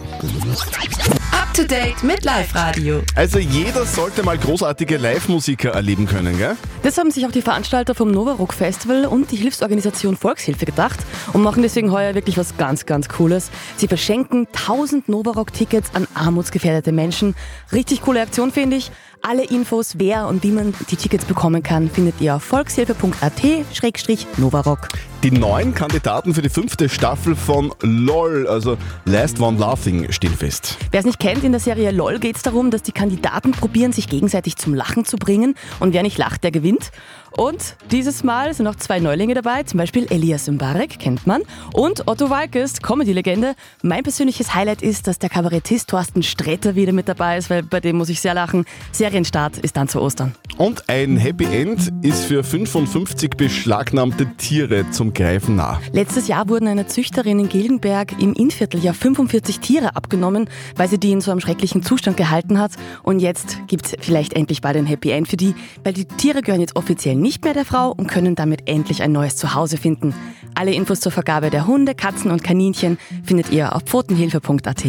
Up 1.33 1.53
to 1.53 1.63
date 1.65 2.03
mit 2.03 2.25
Live 2.25 2.55
Radio. 2.55 3.03
Also 3.15 3.39
jeder 3.39 3.85
sollte 3.85 4.23
mal 4.23 4.39
großartige 4.39 4.97
Live-Musiker 4.97 5.71
erleben 5.71 6.07
können, 6.07 6.39
gell? 6.39 6.57
Das 6.83 6.97
haben 6.97 7.11
sich 7.11 7.27
auch 7.27 7.33
die 7.33 7.43
Veranstalter 7.43 7.95
vom 7.95 8.11
Nova 8.11 8.33
Rock 8.33 8.55
Festival 8.55 9.05
und 9.05 9.31
die 9.31 9.37
Hilfsorganisation 9.37 10.17
Volkshilfe 10.17 10.65
gedacht 10.65 11.01
und 11.35 11.43
machen 11.43 11.63
deswegen 11.63 11.93
heuer 11.93 12.15
wirklich 12.15 12.39
was 12.39 12.57
ganz, 12.57 12.87
ganz 12.87 13.11
Cooles. 13.11 13.51
Sie 13.77 13.89
verschenken 13.89 14.47
1000 14.55 15.11
Nova 15.11 15.33
Rock 15.33 15.53
Tickets 15.53 15.91
an 15.95 16.09
armutsgefährdete 16.15 16.93
Menschen. 16.93 17.35
Richtig 17.73 18.01
coole 18.01 18.23
Aktion, 18.23 18.53
finde 18.53 18.79
ich. 18.79 18.91
Alle 19.23 19.45
Infos, 19.45 19.99
wer 19.99 20.27
und 20.29 20.43
wie 20.43 20.51
man 20.51 20.73
die 20.91 20.97
Tickets 20.97 21.27
bekommen 21.27 21.63
kann, 21.63 21.91
findet 21.91 22.19
ihr 22.21 22.37
auf 22.37 22.45
volkshilfe.at-novarock. 22.45 24.89
Die 25.23 25.31
neun 25.31 25.75
Kandidaten 25.75 26.33
für 26.33 26.41
die 26.41 26.49
fünfte 26.49 26.89
Staffel 26.89 27.37
von 27.37 27.75
LOL, 27.83 28.47
also 28.47 28.79
Last 29.05 29.39
One 29.39 29.59
Laughing, 29.59 30.11
stehen 30.13 30.33
fest. 30.33 30.79
Wer 30.93 31.01
es 31.01 31.05
nicht 31.05 31.19
kennt, 31.19 31.45
in 31.45 31.53
der 31.53 31.61
Serie 31.61 31.91
LOL 31.91 32.19
geht 32.19 32.37
es 32.37 32.43
darum, 32.43 32.71
dass 32.71 32.83
die 32.83 32.93
Kandidaten 32.93 33.51
probieren, 33.51 33.93
sich 33.93 34.09
gegenseitig 34.09 34.57
zum 34.57 34.73
Lachen 34.73 35.05
zu 35.05 35.19
bringen 35.19 35.57
und 35.79 35.93
wer 35.93 36.03
nicht 36.03 36.17
lacht, 36.17 36.43
der 36.43 36.53
gewinnt. 36.53 36.91
Und 37.33 37.77
dieses 37.91 38.25
Mal 38.25 38.55
sind 38.55 38.67
auch 38.67 38.75
zwei 38.77 38.99
Neulinge 38.99 39.35
dabei, 39.35 39.63
zum 39.63 39.79
Beispiel 39.79 40.07
Elias 40.11 40.49
Mbarek, 40.49 40.99
kennt 40.99 41.27
man, 41.27 41.43
und 41.75 42.09
Otto 42.09 42.31
Walkes, 42.31 42.81
Comedy-Legende. 42.83 43.55
Mein 43.83 44.03
persönliches 44.03 44.55
Highlight 44.55 44.83
ist, 44.83 45.07
dass 45.07 45.19
der 45.19 45.29
Kabarettist 45.29 45.91
Thorsten 45.91 46.23
Sträter 46.23 46.75
wieder 46.75 46.93
mit 46.93 47.09
dabei 47.09 47.37
ist, 47.37 47.51
weil 47.51 47.63
bei 47.63 47.81
dem 47.81 47.97
muss 47.97 48.09
ich 48.09 48.21
sehr 48.21 48.35
lachen. 48.35 48.65
Serienstart 48.93 49.59
ist 49.59 49.77
dann 49.77 49.87
zu 49.87 50.01
Ostern. 50.01 50.35
Und 50.57 50.89
ein 50.89 51.17
Happy 51.17 51.45
End 51.45 51.93
ist 52.03 52.25
für 52.25 52.43
55 52.43 53.31
beschlagnahmte 53.31 54.27
Tiere 54.37 54.91
zum 54.91 55.10
Greifen 55.15 55.57
nah. 55.57 55.81
Letztes 55.93 56.29
Jahr 56.29 56.49
wurden 56.49 56.69
einer 56.69 56.87
Züchterin 56.87 57.39
in 57.39 57.49
Gilgenberg 57.49 58.21
im 58.21 58.35
Innviertel 58.35 58.83
ja 58.83 58.93
45 58.93 59.61
Tiere 59.61 59.97
abgenommen, 59.97 60.49
weil 60.77 60.89
sie 60.89 60.99
die 60.99 61.13
in 61.13 61.21
so 61.21 61.31
einem 61.31 61.41
schrecklichen 61.41 61.83
Zustand 61.83 62.17
gehalten 62.17 62.59
hat. 62.59 62.73
Und 63.03 63.21
jetzt 63.21 63.59
gibt 63.67 63.87
es 63.87 63.97
vielleicht 64.01 64.35
endlich 64.35 64.61
bald 64.61 64.77
ein 64.77 64.87
Happy 64.87 65.11
End 65.11 65.29
für 65.29 65.37
die, 65.37 65.55
weil 65.85 65.93
die 65.93 66.05
Tiere 66.05 66.43
gehören 66.43 66.61
jetzt 66.61 66.77
offiziell 66.77 67.17
nicht 67.17 67.45
mehr 67.45 67.55
der 67.55 67.65
Frau 67.65 67.93
und 67.93 68.07
können 68.07 68.35
damit 68.35 68.69
endlich 68.69 69.03
ein 69.03 69.13
neues 69.13 69.37
Zuhause 69.37 69.77
finden. 69.77 70.15
Alle 70.55 70.73
Infos 70.73 71.01
zur 71.01 71.13
Vergabe 71.13 71.51
der 71.51 71.67
Hunde, 71.67 71.95
Katzen 71.95 72.31
und 72.31 72.43
Kaninchen 72.43 72.99
findet 73.25 73.51
ihr 73.51 73.75
auf 73.75 73.83
pfotenhilfe.at. 73.83 74.85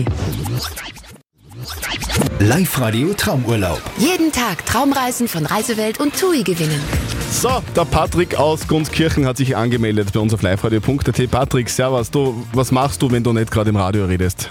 Live-Radio 2.40 3.14
Traumurlaub. 3.14 3.82
Jeden 3.98 4.32
Tag 4.32 4.66
Traumreisen 4.66 5.28
von 5.28 5.46
Reisewelt 5.46 6.00
und 6.00 6.20
TUI 6.20 6.44
gewinnen. 6.44 6.82
So, 7.32 7.64
der 7.76 7.86
Patrick 7.86 8.36
aus 8.36 8.68
Gunskirchen 8.68 9.26
hat 9.26 9.38
sich 9.38 9.56
angemeldet 9.56 10.12
bei 10.14 10.20
uns 10.20 10.34
auf 10.34 10.44
liveradio.at. 10.44 11.32
Patrick, 11.32 11.70
servus, 11.70 12.12
du, 12.12 12.46
was 12.54 12.72
machst 12.72 13.02
du, 13.02 13.10
wenn 13.10 13.24
du 13.24 13.34
nicht 13.34 13.50
gerade 13.50 13.70
im 13.70 13.78
Radio 13.78 14.06
redest? 14.06 14.50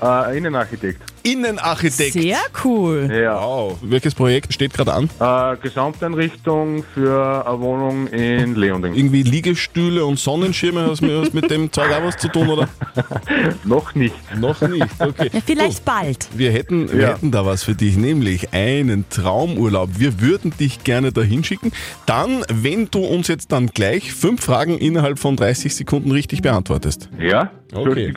Äh, 0.00 0.38
Innenarchitekt. 0.38 1.02
Innenarchitekt. 1.22 2.12
Sehr 2.12 2.38
cool. 2.64 3.08
Ja. 3.12 3.40
Wow. 3.40 3.78
Welches 3.82 4.14
Projekt 4.14 4.52
steht 4.52 4.72
gerade 4.72 4.92
an? 4.92 5.10
Äh, 5.20 5.56
Gesamteinrichtung 5.62 6.84
für 6.94 7.46
eine 7.46 7.60
Wohnung 7.60 8.06
in 8.08 8.54
Leonding. 8.54 8.94
Irgendwie 8.94 9.22
Liegestühle 9.22 10.04
und 10.04 10.18
Sonnenschirme, 10.18 10.86
hast 10.90 11.00
du 11.02 11.28
mit 11.32 11.50
dem 11.50 11.70
Zeug 11.72 11.90
auch 11.92 12.04
was 12.04 12.16
zu 12.16 12.28
tun, 12.28 12.48
oder? 12.48 12.68
Noch 13.64 13.94
nicht. 13.94 14.14
Noch 14.38 14.60
nicht, 14.62 14.86
okay. 14.98 15.30
Ja, 15.32 15.40
vielleicht 15.44 15.84
bald. 15.84 16.28
Wir 16.34 16.50
hätten, 16.52 16.90
wir 16.92 17.00
Ja. 17.00 17.08
hätten 17.14 17.30
da 17.30 17.44
was 17.46 17.62
für 17.64 17.74
dich, 17.74 17.96
nämlich 17.96 18.52
einen 18.52 19.04
Traumurlaub. 19.08 19.90
Wir 19.98 20.20
würden 20.20 20.52
dich 20.58 20.84
gerne 20.84 21.12
dahin 21.12 21.44
schicken. 21.44 21.72
Dann, 22.06 22.44
wenn 22.52 22.88
du 22.90 23.00
uns 23.00 23.28
jetzt 23.28 23.52
dann 23.52 23.68
gleich 23.68 24.12
fünf 24.12 24.42
Fragen 24.44 24.78
innerhalb 24.78 25.18
von 25.18 25.36
30 25.36 25.74
Sekunden 25.74 26.10
richtig 26.12 26.42
beantwortest. 26.42 27.08
Ja? 27.18 27.50
Okay. 27.72 28.12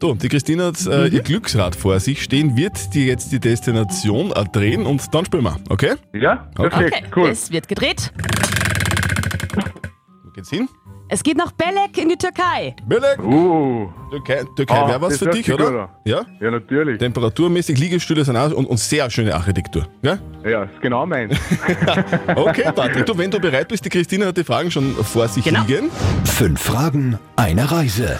Du, 0.00 0.14
die 0.14 0.28
Christina 0.28 0.66
hat 0.66 0.84
äh, 0.86 1.06
ihr 1.08 1.22
Glücksrad 1.22 1.76
vor 1.76 2.00
sich 2.00 2.22
stehen, 2.22 2.56
wird 2.56 2.92
dir 2.94 3.06
jetzt 3.06 3.30
die 3.32 3.38
Destination 3.40 4.32
äh, 4.32 4.44
drehen 4.52 4.84
und 4.84 5.14
dann 5.14 5.24
spielen 5.24 5.44
wir, 5.44 5.56
okay? 5.68 5.94
Ja? 6.12 6.48
Okay. 6.58 6.68
Perfekt, 6.70 6.94
Okay, 6.96 7.04
cool. 7.16 7.28
es 7.28 7.50
wird 7.52 7.68
gedreht. 7.68 8.12
Wo 10.24 10.30
geht's 10.30 10.50
hin? 10.50 10.68
Es 11.08 11.22
geht 11.22 11.36
nach 11.36 11.52
Belek 11.52 11.96
in 12.02 12.08
die 12.08 12.16
Türkei. 12.16 12.74
Belek, 12.84 13.22
Uh, 13.22 13.88
Türkei, 14.10 14.42
Türkei 14.56 14.74
Ah, 14.74 14.88
wäre 14.88 15.00
was 15.02 15.18
für 15.18 15.26
dich, 15.30 15.52
oder? 15.52 15.88
Ja? 16.04 16.22
ja, 16.40 16.50
natürlich. 16.50 16.98
Temperaturmäßig, 16.98 17.78
Liegestühle 17.78 18.24
sind 18.24 18.36
auch 18.36 18.50
und, 18.50 18.66
und 18.66 18.76
sehr 18.80 19.08
schöne 19.08 19.32
Architektur. 19.32 19.86
Ja? 20.02 20.18
Ja, 20.44 20.64
ist 20.64 20.80
genau 20.80 21.06
meins. 21.06 21.32
Okay, 22.34 22.64
Patrick, 22.74 23.06
du, 23.06 23.16
wenn 23.16 23.30
du 23.30 23.38
bereit 23.38 23.68
bist, 23.68 23.84
die 23.84 23.88
Christina 23.88 24.26
hat 24.26 24.36
die 24.36 24.42
Fragen 24.42 24.68
schon 24.72 24.96
vor 24.96 25.28
sich 25.28 25.44
Genau. 25.44 25.60
liegen. 25.64 25.90
Fünf 26.24 26.60
Fragen, 26.60 27.20
eine 27.36 27.70
Reise. 27.70 28.18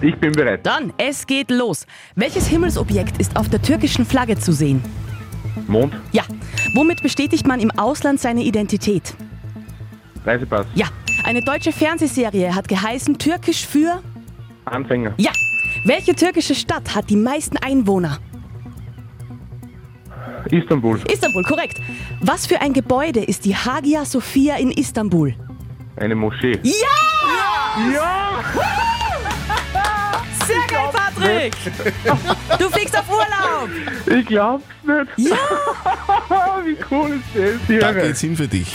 Ich 0.00 0.14
bin 0.16 0.32
bereit. 0.32 0.64
Dann, 0.64 0.92
es 0.96 1.26
geht 1.26 1.50
los. 1.50 1.86
Welches 2.14 2.46
Himmelsobjekt 2.46 3.18
ist 3.20 3.36
auf 3.36 3.48
der 3.48 3.60
türkischen 3.60 4.04
Flagge 4.06 4.36
zu 4.38 4.52
sehen? 4.52 4.82
Mond, 5.66 5.92
Ja. 6.12 6.22
Womit 6.74 7.02
bestätigt 7.02 7.46
man 7.46 7.60
im 7.60 7.70
Ausland 7.72 8.20
seine 8.20 8.42
Identität? 8.42 9.14
Reisepass, 10.24 10.66
Ja. 10.74 10.86
Eine 11.24 11.42
deutsche 11.42 11.72
Fernsehserie 11.72 12.54
hat 12.54 12.68
geheißen 12.68 13.18
Türkisch 13.18 13.66
für. 13.66 14.00
Anfänger, 14.66 15.14
Ja. 15.18 15.32
Welche 15.84 16.14
türkische 16.14 16.54
Stadt 16.54 16.94
hat 16.94 17.10
die 17.10 17.16
meisten 17.16 17.56
Einwohner? 17.56 18.18
Istanbul, 20.50 21.00
Istanbul, 21.12 21.42
korrekt. 21.42 21.78
Was 22.20 22.46
für 22.46 22.60
ein 22.60 22.72
Gebäude 22.72 23.20
ist 23.20 23.44
die 23.44 23.54
Hagia 23.56 24.04
Sophia 24.04 24.56
in 24.56 24.70
Istanbul? 24.70 25.34
eine 25.96 26.14
Moschee. 26.14 26.58
Ja! 26.62 26.72
Ja! 27.92 28.44
Sehr 28.54 28.87
Patrick! 31.28 31.54
Du 32.58 32.70
fliegst 32.70 32.96
auf 32.98 33.08
Urlaub! 33.08 33.68
Ich 34.06 34.26
glaub's 34.26 34.64
nicht. 35.16 35.30
Ja! 35.30 35.36
Wie 36.64 36.76
cool 36.90 37.10
ist 37.12 37.24
das? 37.68 37.80
Da 37.80 37.90
Irre. 37.90 38.06
geht's 38.08 38.20
hin 38.20 38.36
für 38.36 38.48
dich. 38.48 38.74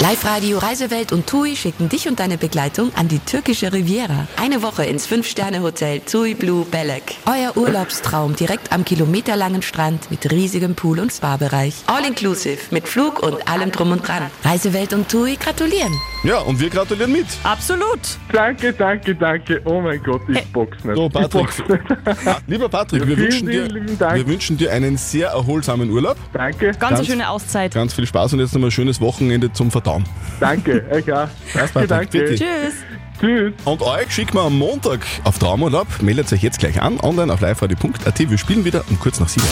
Live-Radio 0.00 0.58
Reisewelt 0.58 1.10
und 1.12 1.26
TUI 1.26 1.56
schicken 1.56 1.88
dich 1.88 2.06
und 2.06 2.20
deine 2.20 2.36
Begleitung 2.36 2.92
an 2.96 3.08
die 3.08 3.18
türkische 3.18 3.72
Riviera. 3.72 4.28
Eine 4.40 4.62
Woche 4.62 4.84
ins 4.84 5.06
Fünf-Sterne-Hotel 5.06 6.00
TUI 6.00 6.34
Blue 6.34 6.66
Belek. 6.66 7.14
Euer 7.24 7.56
Urlaubstraum 7.56 8.36
direkt 8.36 8.72
am 8.72 8.84
kilometerlangen 8.84 9.62
Strand 9.62 10.10
mit 10.10 10.30
riesigem 10.30 10.74
Pool- 10.74 11.00
und 11.00 11.12
Spa-Bereich. 11.12 11.76
All-inclusive 11.86 12.58
mit 12.72 12.86
Flug 12.86 13.22
und 13.22 13.48
allem 13.48 13.72
drum 13.72 13.90
und 13.90 14.06
dran. 14.06 14.24
Reisewelt 14.44 14.92
und 14.92 15.08
TUI 15.08 15.36
gratulieren. 15.36 15.92
Ja, 16.24 16.38
und 16.40 16.60
wir 16.60 16.68
gratulieren 16.68 17.12
mit. 17.12 17.26
Absolut! 17.42 18.00
Danke, 18.32 18.74
danke, 18.74 19.14
danke. 19.14 19.62
Oh 19.64 19.80
mein 19.80 20.02
Gott, 20.02 20.20
ich 20.28 20.44
box 20.52 20.76
nicht. 20.84 20.96
So, 20.96 21.06
Ich 21.06 21.12
Patrick. 21.12 21.68
nicht. 21.68 22.42
Lieber 22.48 22.68
Patrick, 22.68 23.06
wir 23.06 23.16
wünschen, 23.16 23.46
dir, 23.48 23.66
wir 23.70 24.26
wünschen 24.26 24.56
dir 24.58 24.72
einen 24.72 24.98
sehr 24.98 25.28
erholsamen 25.28 25.90
Urlaub. 25.90 26.16
danke, 26.34 26.72
Ganz, 26.78 26.98
eine 26.98 27.04
schöne 27.06 27.30
Auszeit. 27.30 27.72
Ganz 27.72 27.94
viel 27.94 28.06
Spaß 28.06 28.34
und 28.34 28.40
jetzt 28.40 28.52
nochmal 28.52 28.68
ein 28.68 28.72
schönes 28.72 29.00
Wochenende 29.00 29.52
zum 29.52 29.70
Verdauen. 29.86 30.04
danke. 30.40 30.84
Euch 30.90 31.12
auch. 31.12 31.28
Patrick. 31.52 31.72
Danke, 31.72 31.88
danke. 31.88 32.18
Bitte. 32.18 32.34
Tschüss! 32.34 32.74
Tschüss. 33.20 33.54
Und 33.64 33.80
euch 33.80 34.10
schicken 34.10 34.34
wir 34.34 34.42
am 34.42 34.58
Montag 34.58 35.00
auf 35.24 35.38
Traumurlaub. 35.38 35.86
Meldet 36.02 36.30
euch 36.34 36.42
jetzt 36.42 36.58
gleich 36.58 36.82
an, 36.82 37.00
online 37.00 37.32
auf 37.32 37.40
liveradio.at. 37.40 38.18
Wir 38.18 38.36
spielen 38.36 38.64
wieder 38.64 38.84
um 38.90 38.98
kurz 39.00 39.20
nach 39.20 39.28
sieben. 39.28 39.46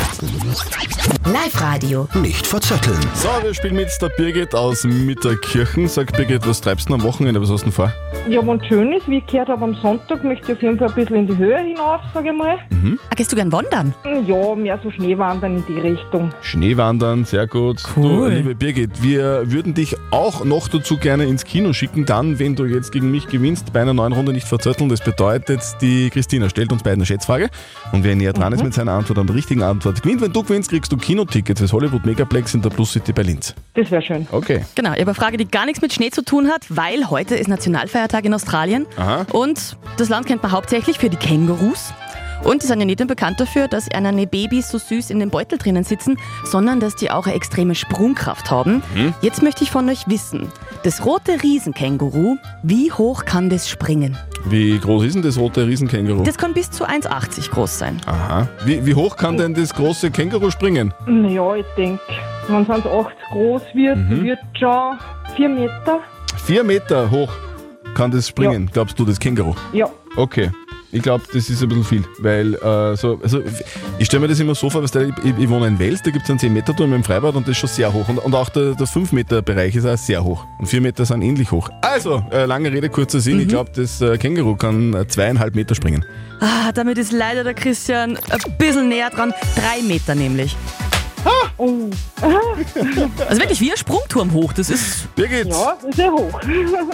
Live-Radio. 1.25 2.07
Nicht 2.15 2.47
verzetteln. 2.47 2.99
So, 3.15 3.29
wir 3.43 3.55
spielen 3.55 3.77
mit 3.77 3.89
der 4.03 4.11
Birgit 4.11 4.55
aus 4.55 4.85
Mitterkirchen. 4.85 5.89
Sag 5.89 6.13
Birgit, 6.13 6.47
was 6.47 6.61
treibst 6.61 6.89
du 6.89 6.93
denn 6.93 7.01
am 7.01 7.07
Wochenende? 7.07 7.41
Was 7.41 7.51
hast 7.51 7.63
du 7.63 7.65
denn 7.67 7.73
vor? 7.73 7.93
Ja, 8.29 8.47
wenn 8.47 8.61
es 8.61 8.67
schön 8.67 8.93
ist, 8.93 9.09
wie 9.09 9.19
ich 9.19 9.27
gehört 9.27 9.49
habe, 9.49 9.65
am 9.65 9.75
Sonntag 9.77 10.23
möchte 10.25 10.53
ich 10.53 10.59
auf 10.59 10.63
jeden 10.63 10.79
Fall 10.79 10.89
ein 10.89 10.95
bisschen 10.95 11.17
in 11.17 11.27
die 11.27 11.37
Höhe 11.37 11.59
hinauf, 11.59 12.01
sage 12.13 12.31
ich 12.31 12.37
mal. 12.37 12.59
Ah, 13.11 13.15
gehst 13.17 13.33
du 13.33 13.37
gern 13.37 13.51
wandern? 13.51 13.95
Ja, 14.27 14.55
mehr 14.55 14.79
so 14.83 14.91
Schneewandern 14.91 15.57
in 15.57 15.67
die 15.67 15.79
Richtung. 15.81 16.31
Schneewandern, 16.43 17.25
sehr 17.25 17.47
gut. 17.47 17.83
Cool. 17.97 18.31
Du, 18.31 18.37
liebe 18.37 18.55
Birgit, 18.55 19.03
wir 19.03 19.51
würden 19.51 19.75
dich 19.75 19.97
auch 20.11 20.24
noch 20.45 20.69
dazu 20.69 20.97
gerne 20.97 21.25
ins 21.25 21.45
Kino 21.45 21.73
schicken, 21.73 22.07
dann, 22.07 22.39
wenn 22.39 22.57
du 22.57 22.65
jetzt 22.65 22.93
gegen 22.93 23.11
mich 23.11 23.29
gewinnst, 23.29 23.73
bei 23.73 23.83
einer 23.83 23.93
neuen 23.93 24.13
Runde 24.13 24.33
nicht 24.33 24.47
verzötteln. 24.47 24.89
Das 24.89 25.03
bedeutet, 25.03 25.61
die 25.81 26.09
Christina 26.11 26.49
stellt 26.49 26.73
uns 26.73 26.83
beiden 26.83 27.01
eine 27.01 27.07
Schätzfrage 27.07 27.51
und 27.93 28.05
wer 28.05 28.17
näher 28.17 28.33
dran 28.33 28.53
ist 28.53 28.65
mit 28.65 28.73
seiner 28.73 28.93
Antwort 28.93 29.19
an 29.19 29.27
der 29.27 29.37
richtigen 29.37 29.63
Antwort 29.63 30.03
gewinnt. 30.03 30.23
Wenn 30.23 30.33
du 30.33 30.43
gewinnst, 30.43 30.71
kriegst 30.71 30.91
du 30.91 30.97
Kinotickets 30.97 31.61
fürs 31.61 31.73
Hollywood 31.73 32.07
Megaplex 32.07 32.55
in 32.55 32.63
der 32.63 32.71
Plus 32.71 32.93
City 32.93 33.13
bei 33.13 33.23
Linz. 33.23 33.55
Das 33.75 33.91
wäre 33.91 34.03
schön. 34.03 34.27
Okay. 34.33 34.65
Genau, 34.75 34.93
ich 34.93 35.01
habe 35.01 35.11
eine 35.11 35.15
Frage, 35.15 35.37
die 35.37 35.47
gar 35.47 35.67
nichts 35.67 35.83
mit 35.83 35.93
Schnee 35.93 36.11
zu 36.11 36.25
tun 36.25 36.49
hat, 36.49 36.65
weil 36.71 37.11
heute 37.11 37.35
ist 37.35 37.49
Nationalfeiertag 37.49 38.25
in 38.25 38.33
Australien. 38.33 38.87
Aha. 38.97 39.27
Und 39.33 39.77
das 39.99 40.09
Land 40.09 40.27
kennt 40.27 40.43
man 40.43 40.53
hauptsächlich 40.53 40.99
für 40.99 41.11
die 41.11 41.17
Kängurus. 41.17 41.93
Und 42.43 42.63
die 42.63 42.67
sind 42.67 42.81
ja 42.81 42.85
nicht 42.87 42.99
nur 42.99 43.09
bekannt 43.09 43.41
dafür, 43.41 43.69
dass 43.69 43.89
eine 43.91 44.27
Babys 44.27 44.69
so 44.69 44.79
süß 44.79 45.11
in 45.11 45.19
den 45.21 45.31
Beutel 45.31 45.57
drinnen 45.59 45.85
sitzen, 45.85 46.19
sondern 46.45 46.81
dass 46.81 46.97
die 46.97 47.11
auch 47.11 47.27
eine 47.27 47.35
extreme 47.35 47.75
Sprungkraft 47.75 48.51
haben. 48.51 48.83
Mhm. 48.95 49.15
Jetzt 49.23 49.43
möchte 49.43 49.65
ich 49.65 49.71
von 49.71 49.89
euch 49.89 50.09
wissen, 50.09 50.49
das 50.83 51.05
rote 51.07 51.43
Riesenkänguru, 51.43 52.37
wie 52.63 52.93
hoch 52.93 53.25
kann 53.25 53.49
das 53.49 53.69
springen? 53.69 54.19
Wie 54.47 54.79
groß 54.79 55.05
ist 55.05 55.15
denn 55.15 55.23
das 55.23 55.39
rote 55.39 55.67
Riesenkänguru? 55.67 56.23
Das 56.25 56.37
kann 56.37 56.53
bis 56.53 56.71
zu 56.71 56.85
1,80 56.87 57.51
groß 57.51 57.79
sein. 57.79 57.99
Aha. 58.05 58.47
Wie, 58.67 58.85
wie 58.85 58.95
hoch 58.95 59.17
kann 59.17 59.39
denn 59.39 59.55
das 59.55 59.73
große 59.73 60.11
Känguru 60.11 60.51
springen? 60.51 60.93
Ja, 61.07 61.55
ich 61.57 61.65
denke, 61.79 62.03
wenn 62.49 62.63
es 62.63 62.69
1,80 62.69 63.07
groß 63.33 63.63
wird, 63.75 63.97
Mhm. 63.97 64.25
wird 64.25 64.39
schon 64.59 64.99
4 65.37 65.49
Meter. 65.49 66.01
Vier 66.45 66.63
Meter 66.63 67.11
hoch 67.11 67.33
kann 67.95 68.11
das 68.11 68.29
springen, 68.29 68.69
glaubst 68.71 68.99
du, 68.99 69.05
das 69.07 69.19
Känguru? 69.19 69.55
Ja. 69.73 69.89
Okay. 70.17 70.51
Ich 70.95 71.03
glaube, 71.03 71.25
das 71.33 71.51
ist 71.51 71.61
ein 71.61 71.69
bisschen 71.69 71.85
viel, 71.85 72.05
weil 72.21 72.55
äh, 72.55 72.97
so, 72.97 73.19
also 73.21 73.43
ich 73.99 74.07
stelle 74.07 74.21
mir 74.21 74.29
das 74.29 74.39
immer 74.39 74.55
so 74.55 74.71
vor, 74.71 74.81
weil 74.81 75.13
ich, 75.25 75.35
ich 75.39 75.49
wohne 75.49 75.67
in 75.67 75.79
Wels, 75.81 76.01
da 76.03 76.13
gibt 76.13 76.25
es 76.25 76.31
einen 76.31 76.39
10-Meter-Turm 76.39 76.93
im 76.93 77.03
Freibad 77.03 77.35
und 77.35 77.49
das 77.49 77.53
ist 77.53 77.59
schon 77.59 77.69
sehr 77.69 77.93
hoch. 77.93 78.09
Und, 78.09 78.19
und 78.19 78.33
auch 78.33 78.49
der, 78.49 78.77
der 78.77 78.87
5-Meter-Bereich 78.87 79.75
ist 79.75 79.87
auch 79.87 79.99
sehr 79.99 80.23
hoch. 80.23 80.47
Und 80.61 80.67
4 80.67 80.81
Meter 80.81 81.05
sind 81.05 81.23
ähnlich 81.23 81.51
hoch. 81.51 81.69
Also, 81.83 82.25
äh, 82.31 82.45
lange 82.45 82.71
Rede, 82.71 82.89
kurzer 82.91 83.19
Sinn, 83.19 83.41
ich 83.41 83.49
glaube, 83.49 83.73
das 83.75 84.01
äh, 84.01 84.17
Känguru 84.19 84.55
kann 84.55 84.95
äh, 84.95 85.09
zweieinhalb 85.09 85.57
Meter 85.57 85.75
springen. 85.75 86.05
Ah, 86.41 86.71
damit 86.73 86.99
ist 86.99 87.11
leider 87.11 87.43
der 87.43 87.55
Christian 87.55 88.17
ein 88.17 88.57
bisschen 88.57 88.89
näher 88.89 89.11
dran. 89.11 89.35
Drei 89.57 89.83
Meter 89.83 90.15
nämlich. 90.15 90.57
Oh. 91.57 91.89
Also 93.29 93.41
wirklich 93.41 93.61
wie 93.61 93.71
ein 93.71 93.77
Sprungturm 93.77 94.33
hoch. 94.33 94.53
Das 94.53 94.71
ist. 94.71 95.15
Birgit, 95.15 95.47
Ja, 95.49 95.77
das 95.81 95.91
ist 95.91 95.99
ja 95.99 96.11
hoch. 96.11 96.41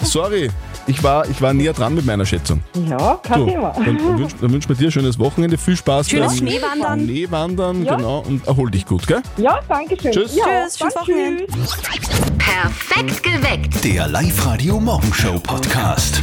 sorry, 0.03 0.49
ich 0.87 1.01
war, 1.03 1.27
ich 1.29 1.41
war 1.41 1.53
näher 1.53 1.73
dran 1.73 1.95
mit 1.95 2.05
meiner 2.05 2.25
Schätzung. 2.25 2.61
Ja, 2.87 3.19
kein 3.23 3.39
So, 3.39 3.45
Thema. 3.47 3.73
dann, 3.75 4.17
wünschen 4.19 4.37
dann 4.41 4.51
wünschen 4.51 4.69
wir 4.69 4.75
dir 4.75 4.87
ein 4.89 4.91
schönes 4.91 5.17
Wochenende, 5.19 5.57
viel 5.57 5.75
Spaß 5.75 6.09
Schönes 6.09 6.27
beim 6.27 6.37
Schneewandern. 6.37 6.99
Schneewandern, 6.99 7.85
Ja. 7.85 7.95
genau, 7.95 8.19
und 8.27 8.45
erhol 8.47 8.69
dich 8.69 8.85
gut, 8.85 9.07
gell? 9.07 9.21
Ja, 9.37 9.59
danke 9.67 9.97
schön. 10.01 10.11
Tschüss. 10.11 10.35
Ja, 10.35 10.45
Tschüss, 10.65 10.77
schönes 10.77 10.95
Wochenende. 10.95 11.45
tschüss. 11.47 11.77
Perfekt 12.37 13.23
geweckt. 13.23 13.83
Der 13.83 14.07
Live-Radio 14.07 14.79
Morgenshow 14.79 15.39
Podcast. 15.39 16.21